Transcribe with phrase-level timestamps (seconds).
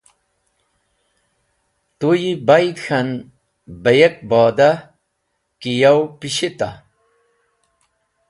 [1.99, 3.09] Tu yi bayd e k̃han
[3.81, 4.77] bah yek bodah
[5.59, 6.71] ki yow pishit a.